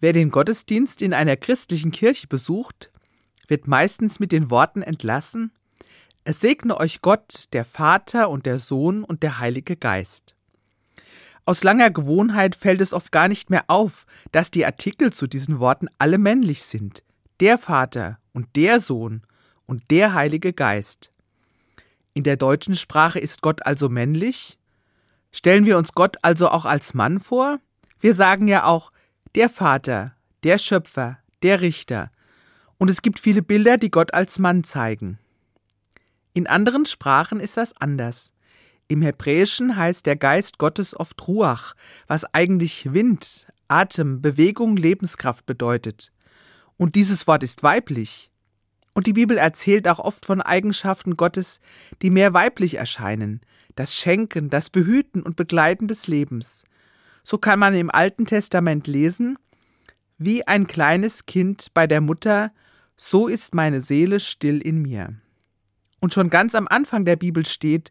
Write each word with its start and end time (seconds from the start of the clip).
Wer 0.00 0.14
den 0.14 0.30
Gottesdienst 0.30 1.02
in 1.02 1.12
einer 1.12 1.36
christlichen 1.36 1.92
Kirche 1.92 2.26
besucht, 2.26 2.90
wird 3.48 3.68
meistens 3.68 4.18
mit 4.18 4.32
den 4.32 4.50
Worten 4.50 4.82
entlassen, 4.82 5.52
es 6.24 6.40
segne 6.40 6.78
euch 6.78 7.00
Gott, 7.00 7.44
der 7.52 7.64
Vater 7.64 8.28
und 8.28 8.46
der 8.46 8.58
Sohn 8.58 9.04
und 9.04 9.22
der 9.22 9.38
Heilige 9.38 9.76
Geist. 9.76 10.36
Aus 11.44 11.64
langer 11.64 11.90
Gewohnheit 11.90 12.54
fällt 12.54 12.80
es 12.80 12.92
oft 12.92 13.10
gar 13.10 13.28
nicht 13.28 13.50
mehr 13.50 13.64
auf, 13.68 14.06
dass 14.30 14.50
die 14.50 14.66
Artikel 14.66 15.12
zu 15.12 15.26
diesen 15.26 15.58
Worten 15.58 15.88
alle 15.98 16.18
männlich 16.18 16.62
sind. 16.62 17.02
Der 17.40 17.58
Vater 17.58 18.18
und 18.32 18.54
der 18.54 18.80
Sohn 18.80 19.22
und 19.66 19.90
der 19.90 20.14
Heilige 20.14 20.52
Geist. 20.52 21.12
In 22.12 22.22
der 22.22 22.36
deutschen 22.36 22.76
Sprache 22.76 23.18
ist 23.18 23.40
Gott 23.40 23.64
also 23.66 23.88
männlich? 23.88 24.58
Stellen 25.32 25.64
wir 25.64 25.78
uns 25.78 25.92
Gott 25.92 26.18
also 26.22 26.48
auch 26.50 26.66
als 26.66 26.92
Mann 26.92 27.18
vor? 27.18 27.60
Wir 27.98 28.14
sagen 28.14 28.46
ja 28.46 28.64
auch 28.64 28.92
der 29.34 29.48
Vater, 29.48 30.14
der 30.42 30.58
Schöpfer, 30.58 31.18
der 31.42 31.60
Richter. 31.60 32.10
Und 32.78 32.90
es 32.90 33.02
gibt 33.02 33.20
viele 33.20 33.42
Bilder, 33.42 33.76
die 33.76 33.90
Gott 33.90 34.12
als 34.12 34.38
Mann 34.38 34.64
zeigen. 34.64 35.18
In 36.32 36.46
anderen 36.46 36.84
Sprachen 36.84 37.38
ist 37.38 37.56
das 37.56 37.76
anders. 37.80 38.32
Im 38.88 39.02
Hebräischen 39.02 39.76
heißt 39.76 40.04
der 40.06 40.16
Geist 40.16 40.58
Gottes 40.58 40.98
oft 40.98 41.28
Ruach, 41.28 41.74
was 42.08 42.24
eigentlich 42.34 42.92
Wind, 42.92 43.46
Atem, 43.68 44.20
Bewegung, 44.20 44.76
Lebenskraft 44.76 45.46
bedeutet. 45.46 46.10
Und 46.76 46.96
dieses 46.96 47.26
Wort 47.28 47.44
ist 47.44 47.62
weiblich. 47.62 48.30
Und 48.94 49.06
die 49.06 49.12
Bibel 49.12 49.38
erzählt 49.38 49.86
auch 49.86 50.00
oft 50.00 50.26
von 50.26 50.40
Eigenschaften 50.40 51.14
Gottes, 51.14 51.60
die 52.02 52.10
mehr 52.10 52.34
weiblich 52.34 52.74
erscheinen, 52.74 53.42
das 53.76 53.94
Schenken, 53.94 54.50
das 54.50 54.70
Behüten 54.70 55.22
und 55.22 55.36
Begleiten 55.36 55.86
des 55.86 56.08
Lebens. 56.08 56.64
So 57.24 57.38
kann 57.38 57.58
man 57.58 57.74
im 57.74 57.90
Alten 57.90 58.26
Testament 58.26 58.86
lesen, 58.86 59.38
wie 60.18 60.46
ein 60.46 60.66
kleines 60.66 61.26
Kind 61.26 61.68
bei 61.72 61.86
der 61.86 62.00
Mutter, 62.00 62.52
so 62.96 63.26
ist 63.26 63.54
meine 63.54 63.80
Seele 63.80 64.20
still 64.20 64.60
in 64.60 64.82
mir. 64.82 65.14
Und 66.00 66.12
schon 66.12 66.30
ganz 66.30 66.54
am 66.54 66.68
Anfang 66.68 67.04
der 67.04 67.16
Bibel 67.16 67.46
steht, 67.46 67.90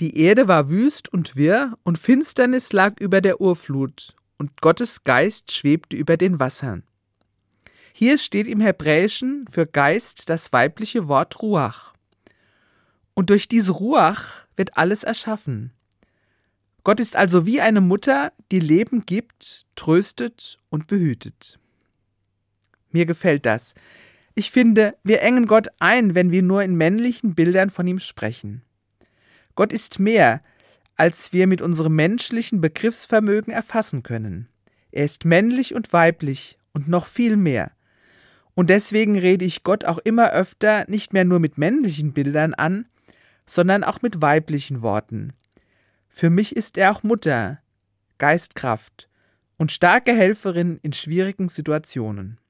die 0.00 0.18
Erde 0.18 0.48
war 0.48 0.68
wüst 0.68 1.10
und 1.10 1.36
wirr, 1.36 1.78
und 1.82 1.98
Finsternis 1.98 2.72
lag 2.72 3.00
über 3.00 3.22
der 3.22 3.40
Urflut, 3.40 4.14
und 4.36 4.60
Gottes 4.60 5.04
Geist 5.04 5.52
schwebte 5.52 5.96
über 5.96 6.18
den 6.18 6.38
Wassern. 6.38 6.82
Hier 7.94 8.18
steht 8.18 8.46
im 8.46 8.60
Hebräischen 8.60 9.46
für 9.48 9.66
Geist 9.66 10.28
das 10.28 10.52
weibliche 10.52 11.08
Wort 11.08 11.40
Ruach. 11.40 11.94
Und 13.14 13.30
durch 13.30 13.48
diese 13.48 13.72
Ruach 13.72 14.44
wird 14.54 14.76
alles 14.76 15.02
erschaffen. 15.02 15.72
Gott 16.86 17.00
ist 17.00 17.16
also 17.16 17.46
wie 17.46 17.60
eine 17.60 17.80
Mutter, 17.80 18.32
die 18.52 18.60
Leben 18.60 19.04
gibt, 19.04 19.66
tröstet 19.74 20.56
und 20.68 20.86
behütet. 20.86 21.58
Mir 22.92 23.06
gefällt 23.06 23.44
das. 23.44 23.74
Ich 24.36 24.52
finde, 24.52 24.94
wir 25.02 25.20
engen 25.20 25.46
Gott 25.46 25.66
ein, 25.80 26.14
wenn 26.14 26.30
wir 26.30 26.42
nur 26.42 26.62
in 26.62 26.76
männlichen 26.76 27.34
Bildern 27.34 27.70
von 27.70 27.88
ihm 27.88 27.98
sprechen. 27.98 28.62
Gott 29.56 29.72
ist 29.72 29.98
mehr, 29.98 30.40
als 30.94 31.32
wir 31.32 31.48
mit 31.48 31.60
unserem 31.60 31.96
menschlichen 31.96 32.60
Begriffsvermögen 32.60 33.52
erfassen 33.52 34.04
können. 34.04 34.48
Er 34.92 35.06
ist 35.06 35.24
männlich 35.24 35.74
und 35.74 35.92
weiblich 35.92 36.56
und 36.72 36.86
noch 36.86 37.08
viel 37.08 37.36
mehr. 37.36 37.72
Und 38.54 38.70
deswegen 38.70 39.18
rede 39.18 39.44
ich 39.44 39.64
Gott 39.64 39.84
auch 39.84 39.98
immer 39.98 40.30
öfter 40.30 40.84
nicht 40.86 41.12
mehr 41.12 41.24
nur 41.24 41.40
mit 41.40 41.58
männlichen 41.58 42.12
Bildern 42.12 42.54
an, 42.54 42.86
sondern 43.44 43.82
auch 43.82 44.02
mit 44.02 44.22
weiblichen 44.22 44.82
Worten. 44.82 45.32
Für 46.18 46.30
mich 46.30 46.56
ist 46.56 46.78
er 46.78 46.92
auch 46.92 47.02
Mutter, 47.02 47.58
Geistkraft 48.16 49.10
und 49.58 49.70
starke 49.70 50.14
Helferin 50.14 50.80
in 50.80 50.94
schwierigen 50.94 51.50
Situationen. 51.50 52.40